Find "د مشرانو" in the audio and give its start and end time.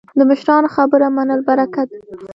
0.17-0.67